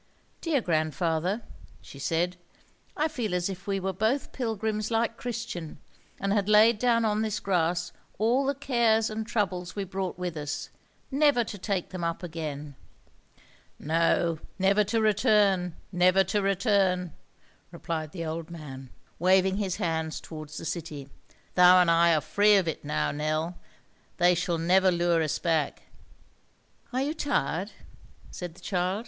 "Dear 0.41 0.61
grandfather," 0.61 1.43
she 1.79 1.99
said, 1.99 2.37
"I 2.97 3.07
feel 3.07 3.35
as 3.35 3.49
if 3.49 3.67
we 3.67 3.79
were 3.79 3.93
both 3.93 4.31
pilgrims 4.31 4.89
like 4.89 5.15
Christian, 5.15 5.77
and 6.19 6.33
had 6.33 6.49
laid 6.49 6.79
down 6.79 7.05
on 7.05 7.21
this 7.21 7.39
grass 7.39 7.91
all 8.17 8.47
the 8.47 8.55
cares 8.55 9.11
and 9.11 9.27
troubles 9.27 9.75
we 9.75 9.83
brought 9.83 10.17
with 10.17 10.35
us, 10.35 10.69
never 11.11 11.43
to 11.43 11.55
take 11.59 11.89
them 11.89 12.03
up 12.03 12.23
again." 12.23 12.73
"No, 13.77 14.39
never 14.57 14.83
to 14.85 14.99
return, 14.99 15.75
never 15.91 16.23
to 16.23 16.41
return," 16.41 17.13
replied 17.69 18.11
the 18.11 18.25
old 18.25 18.49
man, 18.49 18.89
waving 19.19 19.57
his 19.57 19.75
hands 19.75 20.19
towards 20.19 20.57
the 20.57 20.65
city. 20.65 21.09
"Thou 21.53 21.79
and 21.79 21.91
I 21.91 22.15
are 22.15 22.21
free 22.21 22.55
of 22.55 22.67
it 22.67 22.83
now, 22.83 23.11
Nell. 23.11 23.55
They 24.17 24.33
shall 24.33 24.57
never 24.57 24.89
lure 24.89 25.21
us 25.21 25.37
back." 25.37 25.83
"Are 26.91 27.03
you 27.03 27.13
tired?" 27.13 27.69
said 28.31 28.55
the 28.55 28.61
child. 28.61 28.99